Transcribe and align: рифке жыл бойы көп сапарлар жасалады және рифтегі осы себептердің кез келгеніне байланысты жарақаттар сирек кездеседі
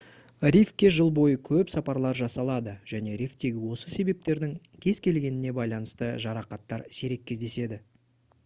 рифке 0.53 0.87
жыл 0.93 1.09
бойы 1.17 1.33
көп 1.49 1.73
сапарлар 1.73 2.17
жасалады 2.21 2.73
және 2.93 3.17
рифтегі 3.21 3.67
осы 3.75 3.93
себептердің 3.97 4.55
кез 4.87 5.01
келгеніне 5.09 5.53
байланысты 5.59 6.09
жарақаттар 6.25 6.87
сирек 7.01 7.27
кездеседі 7.33 7.81